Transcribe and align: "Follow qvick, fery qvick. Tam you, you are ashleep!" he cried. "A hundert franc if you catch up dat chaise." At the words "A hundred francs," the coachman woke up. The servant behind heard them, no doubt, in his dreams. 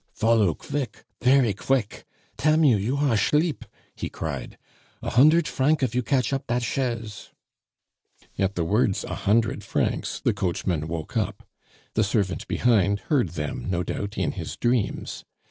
"Follow 0.15 0.55
qvick, 0.55 1.03
fery 1.21 1.53
qvick. 1.53 2.05
Tam 2.35 2.63
you, 2.63 2.75
you 2.75 2.95
are 2.97 3.13
ashleep!" 3.13 3.65
he 3.95 4.09
cried. 4.09 4.57
"A 5.03 5.11
hundert 5.11 5.47
franc 5.47 5.83
if 5.83 5.93
you 5.93 6.01
catch 6.01 6.33
up 6.33 6.47
dat 6.47 6.63
chaise." 6.63 7.29
At 8.35 8.55
the 8.55 8.63
words 8.63 9.03
"A 9.03 9.13
hundred 9.13 9.63
francs," 9.63 10.19
the 10.19 10.33
coachman 10.33 10.87
woke 10.87 11.15
up. 11.15 11.47
The 11.93 12.03
servant 12.03 12.47
behind 12.47 13.01
heard 13.13 13.29
them, 13.37 13.69
no 13.69 13.83
doubt, 13.83 14.17
in 14.17 14.31
his 14.31 14.57
dreams. 14.57 15.23